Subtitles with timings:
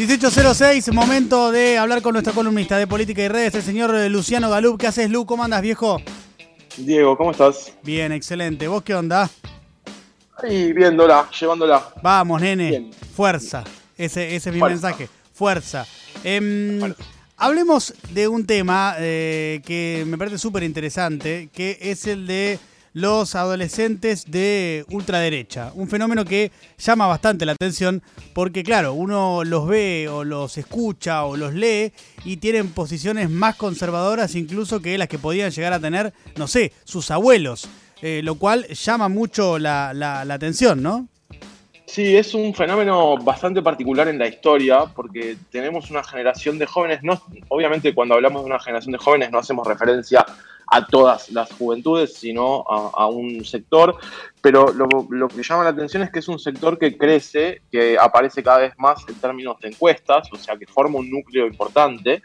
[0.00, 4.80] 1806, momento de hablar con nuestro columnista de política y redes, el señor Luciano Galup.
[4.80, 5.26] ¿Qué haces, Lu?
[5.26, 6.00] ¿Cómo andas, viejo?
[6.78, 7.74] Diego, ¿cómo estás?
[7.82, 8.66] Bien, excelente.
[8.66, 9.28] ¿Vos qué onda?
[10.42, 11.92] Ahí, viéndola, llevándola.
[12.02, 12.90] Vamos, nene.
[13.14, 13.62] Fuerza.
[13.98, 15.06] Ese, ese es mi mensaje.
[15.34, 15.86] Fuerza.
[16.24, 16.94] Em,
[17.36, 22.58] hablemos de un tema eh, que me parece súper interesante, que es el de
[22.92, 25.72] los adolescentes de ultraderecha.
[25.74, 28.02] Un fenómeno que llama bastante la atención
[28.34, 31.92] porque, claro, uno los ve o los escucha o los lee
[32.24, 36.72] y tienen posiciones más conservadoras incluso que las que podían llegar a tener, no sé,
[36.84, 37.68] sus abuelos.
[38.02, 41.06] Eh, lo cual llama mucho la, la, atención, ¿no?
[41.90, 47.02] Sí, es un fenómeno bastante particular en la historia porque tenemos una generación de jóvenes,
[47.02, 50.24] no, obviamente cuando hablamos de una generación de jóvenes no hacemos referencia
[50.68, 53.96] a todas las juventudes, sino a, un sector.
[54.40, 58.44] Pero lo, que llama la atención es que es un sector que crece, que aparece
[58.44, 62.22] cada vez más en términos de encuestas, o sea, que forma un núcleo importante.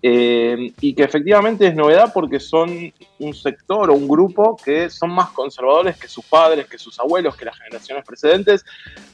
[0.00, 5.10] Eh, y que efectivamente es novedad porque son un sector o un grupo que son
[5.10, 8.64] más conservadores que sus padres, que sus abuelos, que las generaciones precedentes,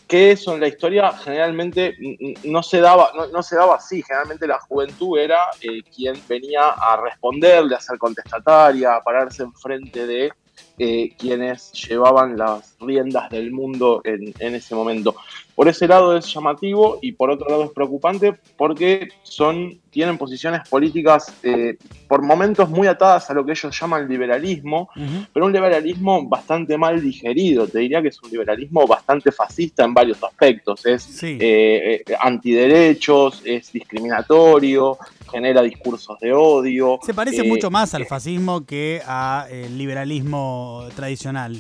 [0.07, 1.97] que eso en la historia generalmente
[2.45, 7.01] no se daba, no, se daba así, generalmente la juventud era eh, quien venía a
[7.01, 10.33] responderle, a ser contestataria, a pararse enfrente de
[10.77, 15.15] eh, quienes llevaban las riendas del mundo en, ese momento.
[15.55, 20.69] Por ese lado es llamativo y por otro lado es preocupante porque son, tienen posiciones
[20.69, 21.79] políticas eh,
[22.09, 24.91] por momentos muy atadas a lo que ellos llaman liberalismo,
[25.33, 27.67] pero un liberalismo bastante mal digerido.
[27.69, 30.85] Te diría que es un liberalismo bastante fascista en varios aspectos.
[30.85, 34.99] Es eh, antiderechos, es discriminatorio,
[35.31, 36.99] genera discursos de odio.
[37.05, 41.57] Se parece eh, mucho más al eh, fascismo que al eh, liberalismo tradicional.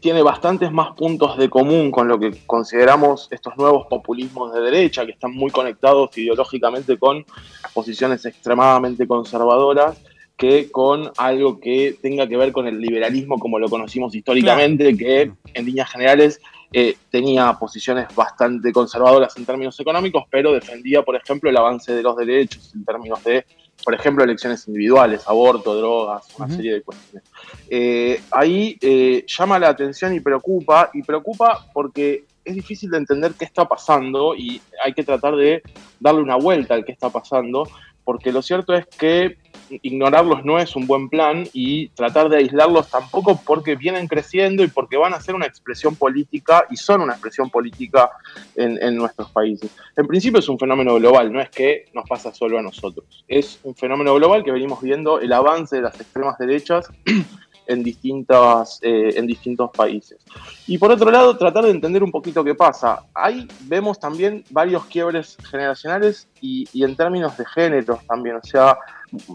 [0.00, 5.04] Tiene bastantes más puntos de común con lo que consideramos estos nuevos populismos de derecha,
[5.06, 7.24] que están muy conectados ideológicamente con
[7.72, 9.98] posiciones extremadamente conservadoras
[10.36, 15.30] que con algo que tenga que ver con el liberalismo como lo conocimos históricamente, que
[15.54, 16.40] en líneas generales
[16.72, 22.02] eh, tenía posiciones bastante conservadoras en términos económicos, pero defendía, por ejemplo, el avance de
[22.02, 23.46] los derechos en términos de,
[23.84, 27.28] por ejemplo, elecciones individuales, aborto, drogas, una serie de cuestiones.
[27.68, 33.34] Eh, ahí eh, llama la atención y preocupa, y preocupa porque es difícil de entender
[33.38, 35.62] qué está pasando y hay que tratar de
[36.00, 37.68] darle una vuelta al que está pasando,
[38.04, 39.36] porque lo cierto es que
[39.70, 44.68] ignorarlos no es un buen plan y tratar de aislarlos tampoco porque vienen creciendo y
[44.68, 48.10] porque van a ser una expresión política y son una expresión política
[48.54, 49.70] en, nuestros países.
[49.96, 53.24] En principio es un fenómeno global, no es que nos pasa solo a nosotros.
[53.28, 56.88] Es un fenómeno global que venimos viendo el avance de las extremas derechas
[57.66, 60.18] en, distintas, eh, en distintos países.
[60.66, 63.04] Y por otro lado, tratar de entender un poquito qué pasa.
[63.14, 68.36] Ahí vemos también varios quiebres generacionales y, en términos de géneros también.
[68.36, 68.78] O sea,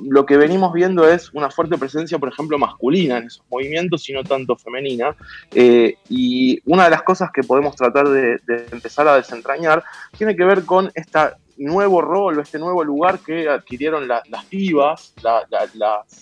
[0.03, 4.13] lo que venimos viendo es una fuerte presencia, por ejemplo, masculina en esos movimientos y
[4.13, 5.15] no tanto femenina.
[5.51, 8.39] Eh, y una de las cosas que podemos tratar de,
[8.71, 9.83] empezar a desentrañar
[10.17, 11.19] tiene que ver con este
[11.57, 15.13] nuevo rol o este nuevo lugar que adquirieron las pibas,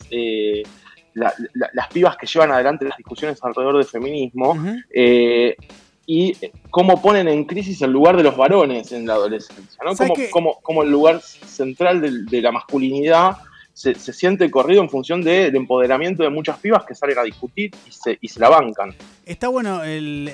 [0.10, 0.64] eh,
[1.18, 4.56] las pibas que llevan adelante las discusiones alrededor del feminismo.
[4.90, 5.56] Eh,
[6.10, 6.38] y
[6.70, 9.92] cómo ponen en crisis el lugar de los varones en la adolescencia, ¿no?
[10.64, 13.38] Como, el lugar central de la masculinidad
[13.78, 17.92] se, siente corrido en función del empoderamiento de muchas pibas que salen a discutir y
[17.92, 18.96] se, y se la bancan.
[19.24, 20.28] Está bueno el,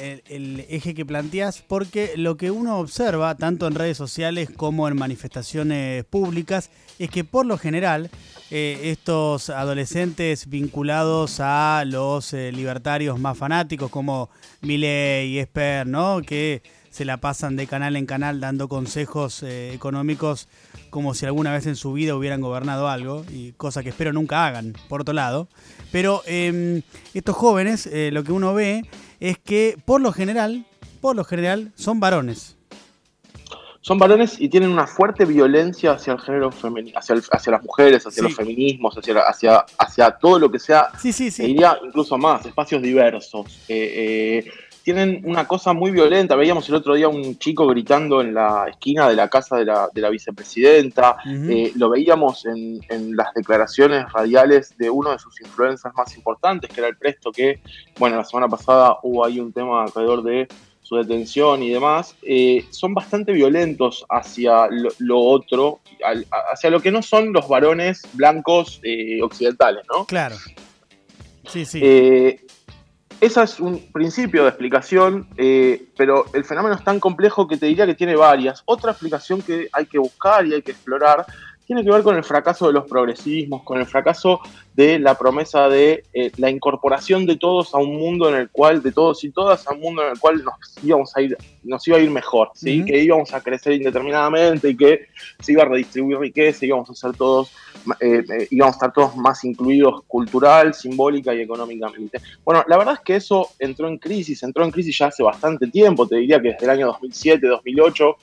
[0.70, 6.06] eje que planteas porque lo que uno observa, tanto en redes sociales como en manifestaciones
[6.06, 8.10] públicas, es que por lo general
[8.50, 14.30] eh, estos adolescentes vinculados a los eh, libertarios más fanáticos como
[14.62, 16.22] Milei y Esper, ¿no?
[16.26, 16.62] Que
[16.94, 20.48] se la pasan de canal en canal dando consejos eh, económicos
[20.92, 24.46] como si alguna vez en su vida hubieran gobernado algo, y cosa que espero nunca
[24.46, 25.48] hagan, por otro lado.
[25.92, 26.84] Pero em,
[27.16, 28.84] estos jóvenes, eh, lo que uno ve
[29.20, 30.68] es que por lo general,
[31.02, 32.58] por lo general, son varones.
[33.82, 38.06] Son varones y tienen una fuerte violencia hacia el género femenino, hacia, hacia las mujeres,
[38.06, 41.48] hacia los feminismos, hacia, hacia, hacia todo lo que sea, sí, sí, sí.
[41.48, 43.48] diría incluso más, espacios diversos.
[43.68, 44.52] Eh, eh
[44.84, 46.36] tienen una cosa muy violenta.
[46.36, 49.90] Veíamos el otro día un chico gritando en la esquina de la casa de la,
[49.94, 51.18] de la vicepresidenta.
[51.26, 52.82] Eh, lo veíamos en,
[53.16, 57.62] las declaraciones radiales de uno de sus influencers más importantes, que era el Presto, que,
[57.98, 60.48] bueno, la semana pasada hubo ahí un tema alrededor de
[60.82, 62.16] su detención y demás.
[62.22, 64.68] Eh, son bastante violentos hacia
[65.00, 65.80] lo, otro,
[66.52, 70.06] hacia lo que no son los varones blancos eh, occidentales, ¿no?
[70.06, 70.36] Claro.
[71.46, 72.38] Sí, sí
[73.26, 77.68] ese es un principio de explicación, eh, pero el fenómeno es tan complejo que te
[77.68, 78.64] diría que tiene varias.
[78.66, 81.26] Otra explicación que hay que buscar y hay que explorar
[81.66, 84.42] tiene que ver con el fracaso de los progresismos, con el fracaso
[84.76, 88.82] de la promesa de eh, la incorporación de todos a un mundo en el cual,
[88.82, 91.88] de todos y todas, a un mundo en el cual nos íbamos a ir, nos
[91.88, 92.84] iba a ir mejor, ¿sí?
[92.84, 95.08] que íbamos a crecer indeterminadamente y que
[95.40, 97.52] se iba a redistribuir riqueza, íbamos a ser todos,
[98.00, 102.20] eh, eh, íbamos a estar todos más incluidos cultural, simbólica y económicamente.
[102.44, 105.68] Bueno, la verdad es que eso entró en crisis, entró en crisis ya hace bastante
[105.68, 108.18] tiempo, te diría que desde el año 2007, 2008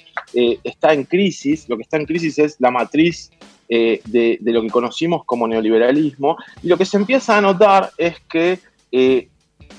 [0.64, 3.30] está en crisis, lo que está en crisis es la matriz
[3.72, 6.36] eh, de, lo que conocimos como neoliberalismo.
[6.60, 8.58] Y lo que se empieza a notar es que
[8.90, 9.28] eh,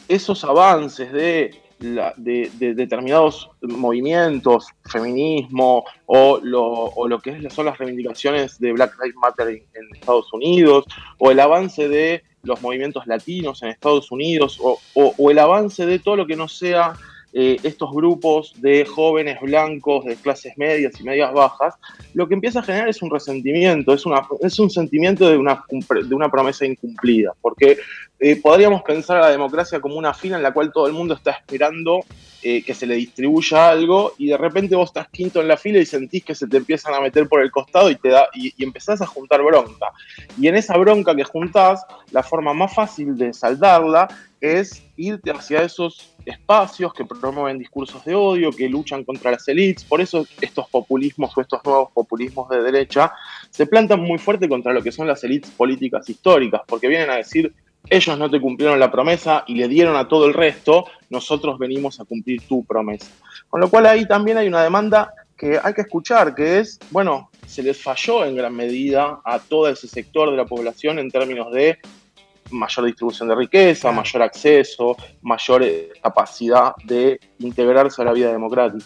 [0.08, 9.18] esos avances de, determinados movimientos, feminismo o lo, que son las reivindicaciones de Black Lives
[9.18, 10.86] Matter en, Estados Unidos,
[11.18, 16.16] o el avance de los movimientos latinos en Estados Unidos, o el avance de todo
[16.16, 16.94] lo que no sea
[17.34, 21.76] eh, estos grupos de jóvenes blancos de clases medias y medias bajas,
[22.14, 25.64] lo que empieza a generar es un resentimiento, es, una, es un sentimiento de una,
[25.70, 27.78] de una promesa incumplida, porque
[28.20, 31.14] eh, podríamos pensar a la democracia como una fila en la cual todo el mundo
[31.14, 32.02] está esperando
[32.44, 35.80] eh, que se le distribuya algo y de repente vos estás quinto en la fila
[35.80, 38.54] y sentís que se te empiezan a meter por el costado y, te da, y,
[38.58, 39.88] y empezás a juntar bronca.
[40.38, 44.10] Y en esa bronca que juntás, la forma más fácil de saldarla
[44.42, 49.84] es irte hacia esos espacios que promueven discursos de odio, que luchan contra las élites.
[49.84, 53.12] Por eso estos populismos o estos nuevos populismos de derecha
[53.50, 57.16] se plantan muy fuerte contra lo que son las élites políticas históricas, porque vienen a
[57.16, 57.54] decir,
[57.90, 62.00] ellos no te cumplieron la promesa y le dieron a todo el resto, nosotros venimos
[62.00, 63.12] a cumplir tu promesa.
[63.50, 67.32] Con lo cual ahí también hay una demanda que hay que escuchar, que es, bueno,
[67.48, 71.52] se les falló en gran medida a todo ese sector de la población en términos
[71.52, 71.80] de
[72.52, 78.86] mayor distribución de riqueza, mayor acceso, mayor eh, capacidad de integrarse a la vida democrática.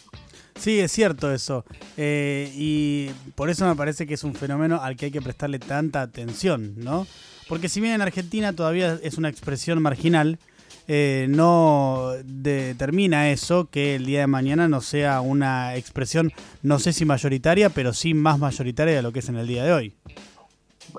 [0.56, 1.66] Sí, es cierto eso.
[1.98, 5.60] Eh, y por eso me parece que es un fenómeno al que hay que prestarle
[5.60, 7.06] tanta atención, ¿no?
[7.50, 10.40] Porque si bien en Argentina todavía es una expresión marginal,
[10.88, 16.94] eh, no determina eso que el día de mañana no sea una expresión, no sé
[16.94, 19.96] si mayoritaria, pero sí más mayoritaria de lo que es en el día de hoy.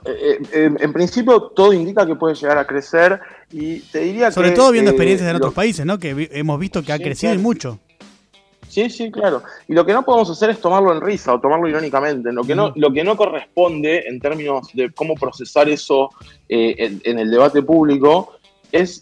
[0.05, 3.21] Eh, eh, en, principio todo indica que puede llegar a crecer
[3.51, 5.99] y te diría Sobre todo viendo experiencias en otros países, ¿no?
[5.99, 7.79] Que hemos visto que ha crecido y mucho.
[8.69, 9.43] Sí, sí, claro.
[9.69, 12.33] Y lo que no podemos hacer es tomarlo en risa o tomarlo irónicamente.
[12.33, 16.11] Lo que no, lo que no corresponde en términos de cómo procesar eso
[16.49, 18.35] en, el debate público
[18.73, 19.01] es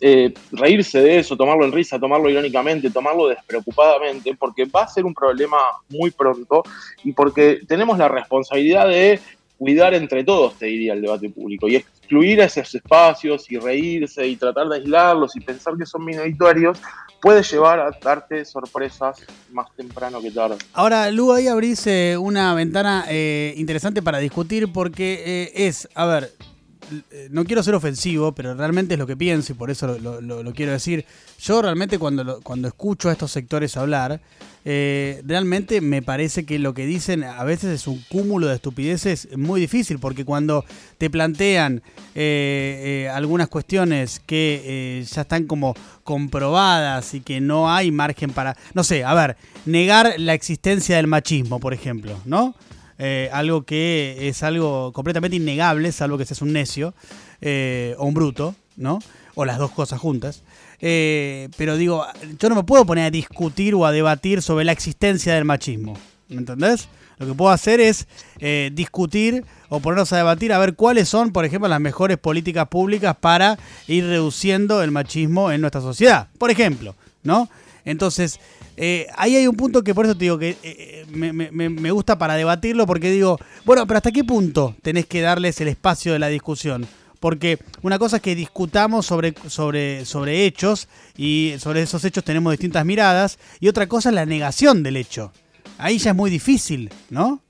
[0.52, 5.14] reírse de eso, tomarlo en risa, tomarlo irónicamente, tomarlo despreocupadamente, porque va a ser un
[5.14, 5.58] problema
[5.88, 6.62] muy pronto
[7.02, 9.18] y porque tenemos la responsabilidad de
[9.58, 14.36] cuidar entre todos, te diría, el debate público, y excluir esos espacios y reírse y
[14.36, 16.78] tratar de aislarlos y pensar que son minoritarios
[17.20, 20.56] puede llevar a darte sorpresas más temprano que tarde.
[20.74, 26.04] Ahora, Lu, ahí abrís eh, una ventana eh, interesante para discutir porque eh, es, a
[26.04, 26.30] ver,
[27.30, 30.72] no quiero ser ofensivo, pero realmente es lo que pienso y por eso lo, quiero
[30.72, 31.04] decir.
[31.40, 34.20] Yo realmente cuando, cuando escucho a estos sectores hablar,
[34.66, 39.28] eh, realmente me parece que lo que dicen a veces es un cúmulo de estupideces
[39.36, 40.64] muy difícil, porque cuando
[40.96, 41.82] te plantean
[42.14, 48.56] eh, eh, algunas cuestiones que ya están como comprobadas y que no hay margen para,
[48.72, 49.36] no sé, a ver,
[49.66, 52.54] negar la existencia del machismo, por ejemplo, ¿no?
[52.98, 56.94] Eh, algo que es algo completamente innegable, salvo que seas un necio
[57.40, 59.00] eh, o un bruto, ¿no?
[59.34, 60.42] O las dos cosas juntas.
[60.80, 62.06] Eh, pero digo,
[62.38, 65.96] yo no me puedo poner a discutir o a debatir sobre la existencia del machismo.
[66.28, 66.88] ¿Me entendés?
[67.18, 68.08] Lo que puedo hacer es
[68.72, 73.16] discutir o ponernos a debatir a ver cuáles son, por ejemplo, las mejores políticas públicas
[73.20, 76.28] para ir reduciendo el machismo en nuestra sociedad.
[76.38, 77.48] Por ejemplo, ¿no?
[77.84, 78.40] Entonces,
[78.76, 82.18] eh, ahí hay un punto que por eso te digo que eh, eh, me, gusta
[82.18, 86.18] para debatirlo, porque digo, bueno, pero ¿hasta qué punto tenés que darles el espacio de
[86.18, 86.86] la discusión?
[87.20, 92.52] Porque una cosa es que discutamos sobre, sobre, sobre hechos y sobre esos hechos tenemos
[92.52, 95.32] distintas miradas, y otra cosa es la negación del hecho.
[95.78, 97.43] Ahí ya es muy difícil, ¿no?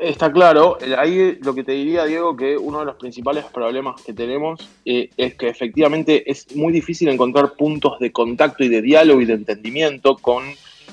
[0.00, 4.14] Está claro, ahí lo que te diría, Diego, que uno de los principales problemas que
[4.14, 9.20] tenemos eh, es que efectivamente es muy difícil encontrar puntos de contacto y de diálogo
[9.20, 10.44] y de entendimiento con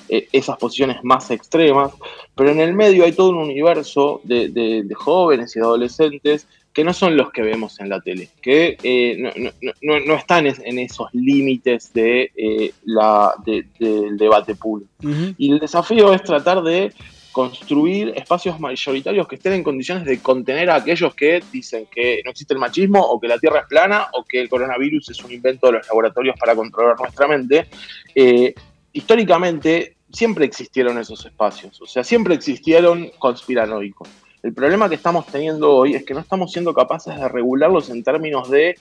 [0.10, 1.94] eh, esas posiciones más extremas,
[2.36, 6.92] pero en el medio hay todo un universo de, jóvenes y de adolescentes que no
[6.92, 12.74] son los que vemos en la tele, que eh, no, están en esos límites de,
[12.84, 14.92] la, del debate público.
[15.38, 16.92] Y el desafío es tratar de
[17.38, 22.32] construir espacios mayoritarios que estén en condiciones de contener a aquellos que dicen que no
[22.32, 25.32] existe el machismo o que la Tierra es plana o que el coronavirus es un
[25.32, 27.68] invento de los laboratorios para controlar nuestra mente.
[28.16, 28.56] Eh,
[28.92, 34.10] históricamente siempre existieron esos espacios, o sea, siempre existieron conspiranoicos.
[34.42, 38.04] El problema que estamos teniendo hoy es que no estamos siendo capaces de regularlos en
[38.04, 38.80] términos de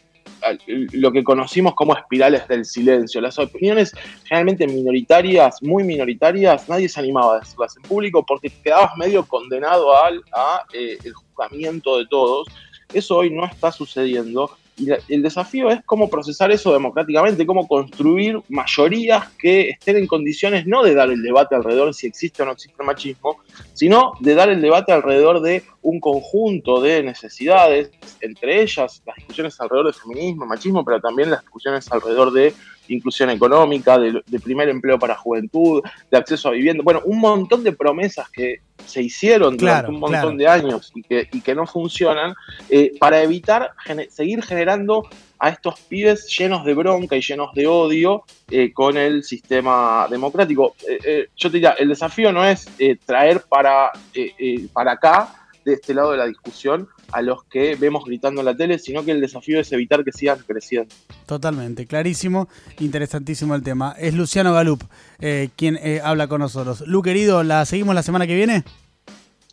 [0.66, 3.21] lo que conocimos como espirales del silencio.
[3.21, 3.92] Las opiniones
[4.25, 9.97] generalmente minoritarias, muy minoritarias, nadie se animaba a decirlas en público porque quedabas medio condenado
[9.97, 12.49] al a, eh, el juzgamiento de todos.
[12.92, 18.38] Eso hoy no está sucediendo y el desafío es cómo procesar eso democráticamente, cómo construir
[18.49, 22.47] mayorías que estén en condiciones no de dar el debate alrededor de si existe o
[22.47, 23.38] no existe machismo,
[23.72, 29.60] sino de dar el debate alrededor de un conjunto de necesidades, entre ellas las discusiones
[29.60, 32.54] alrededor de feminismo, machismo, pero también las discusiones alrededor de
[32.88, 37.72] inclusión económica, de, primer empleo para juventud, de acceso a vivienda, bueno, un montón de
[37.72, 42.34] promesas que se hicieron durante un montón de años y que, y que no funcionan,
[42.68, 43.72] eh, para evitar
[44.10, 49.22] seguir generando a estos pibes llenos de bronca y llenos de odio eh, con el
[49.22, 50.74] sistema democrático.
[50.88, 52.66] Eh, yo te diría, el desafío no es
[53.04, 53.92] traer para,
[54.72, 58.56] para acá de este lado de la discusión a los que vemos gritando en la
[58.56, 60.94] tele, sino que el desafío es evitar que sigan creciendo.
[61.26, 63.94] Totalmente, clarísimo, interesantísimo el tema.
[63.98, 64.82] Es Luciano Galup
[65.18, 66.82] eh, quien eh, habla con nosotros.
[66.86, 68.64] Lu, querido, ¿la seguimos la semana que viene?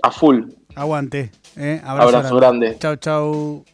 [0.03, 0.43] A full.
[0.75, 1.31] Aguante.
[1.55, 1.81] Eh.
[1.83, 2.77] Abrazo, Abrazo grande.
[2.79, 3.65] Chau, chau.